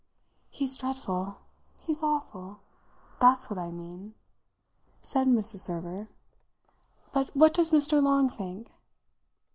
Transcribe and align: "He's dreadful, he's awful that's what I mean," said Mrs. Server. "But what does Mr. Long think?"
"He's 0.49 0.77
dreadful, 0.77 1.37
he's 1.83 2.01
awful 2.01 2.59
that's 3.19 3.51
what 3.51 3.59
I 3.59 3.69
mean," 3.69 4.15
said 4.99 5.27
Mrs. 5.27 5.59
Server. 5.59 6.07
"But 7.13 7.29
what 7.35 7.53
does 7.53 7.69
Mr. 7.69 8.01
Long 8.01 8.27
think?" 8.27 8.71